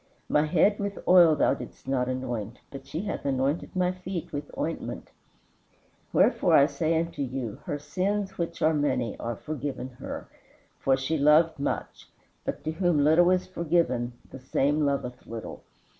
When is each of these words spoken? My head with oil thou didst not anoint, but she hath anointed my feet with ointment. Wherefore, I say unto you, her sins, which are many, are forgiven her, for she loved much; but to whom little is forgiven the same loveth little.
My 0.27 0.47
head 0.47 0.79
with 0.79 0.97
oil 1.07 1.35
thou 1.35 1.53
didst 1.53 1.87
not 1.87 2.09
anoint, 2.09 2.57
but 2.71 2.87
she 2.87 3.01
hath 3.03 3.23
anointed 3.23 3.75
my 3.75 3.91
feet 3.91 4.33
with 4.33 4.49
ointment. 4.57 5.11
Wherefore, 6.11 6.55
I 6.55 6.65
say 6.65 6.99
unto 6.99 7.21
you, 7.21 7.59
her 7.65 7.77
sins, 7.77 8.35
which 8.35 8.63
are 8.63 8.73
many, 8.73 9.15
are 9.19 9.35
forgiven 9.35 9.89
her, 9.99 10.27
for 10.79 10.97
she 10.97 11.19
loved 11.19 11.59
much; 11.59 12.09
but 12.43 12.63
to 12.63 12.71
whom 12.71 13.03
little 13.03 13.29
is 13.29 13.45
forgiven 13.45 14.13
the 14.31 14.39
same 14.39 14.87
loveth 14.87 15.27
little. 15.27 15.61